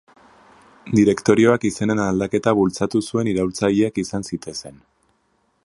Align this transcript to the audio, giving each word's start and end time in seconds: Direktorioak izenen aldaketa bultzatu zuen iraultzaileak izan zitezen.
Direktorioak 0.99 1.67
izenen 1.69 2.01
aldaketa 2.05 2.53
bultzatu 2.61 3.03
zuen 3.11 3.29
iraultzaileak 3.33 4.01
izan 4.05 4.27
zitezen. 4.31 4.81